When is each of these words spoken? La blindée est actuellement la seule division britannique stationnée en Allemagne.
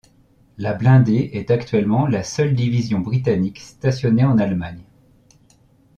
La 0.57 0.73
blindée 0.73 1.29
est 1.33 1.51
actuellement 1.51 2.07
la 2.07 2.23
seule 2.23 2.55
division 2.55 3.01
britannique 3.01 3.59
stationnée 3.59 4.25
en 4.25 4.39
Allemagne. 4.39 4.81